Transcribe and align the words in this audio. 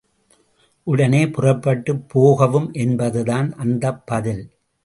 உடனே 0.87 1.29
புறப்பட்டு 1.29 1.95
போகவும் 1.97 2.71
என்பதுதான் 2.73 3.55
அந்தப் 3.55 4.07
பதில். 4.07 4.43